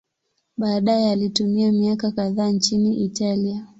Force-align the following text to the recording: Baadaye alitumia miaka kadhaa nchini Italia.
Baadaye 0.57 1.11
alitumia 1.11 1.71
miaka 1.71 2.11
kadhaa 2.11 2.49
nchini 2.49 3.03
Italia. 3.03 3.67